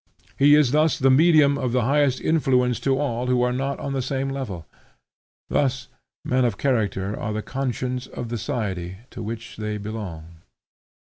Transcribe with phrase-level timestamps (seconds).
[0.35, 3.93] He is thus the medium of the highest influence to all who are not on
[3.93, 4.65] the same level.
[5.47, 5.89] Thus,
[6.25, 10.37] men of character are the conscience of the society to which they belong.